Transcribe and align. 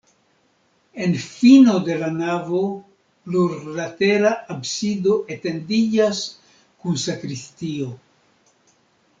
En 1.07 1.11
fino 1.23 1.75
de 1.89 1.97
la 2.03 2.07
navo 2.15 2.61
plurlatera 3.27 4.33
absido 4.57 5.21
etendiĝas 5.37 6.23
kun 6.81 6.99
sakristio. 7.07 7.93